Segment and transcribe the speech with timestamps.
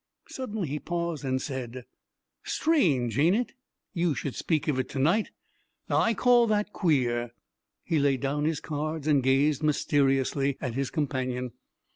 [0.29, 1.85] Suddenly he paused and said,
[2.43, 3.53] "Strange, ain't it,
[3.93, 5.29] you should speak of it to night?
[5.89, 7.35] Now I call that queer!"
[7.83, 11.51] He laid down his cards and gazed mysteriously at his companion.